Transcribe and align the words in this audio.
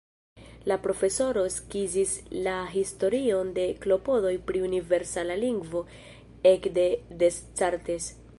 La 0.69 0.75
profesoro 0.85 1.41
skizis 1.55 2.13
la 2.47 2.55
historion 2.77 3.53
de 3.59 3.67
klopodoj 3.85 4.33
pri 4.49 4.63
universala 4.71 5.37
lingvo 5.45 5.85
ekde 6.55 6.89
Descartes. 7.23 8.11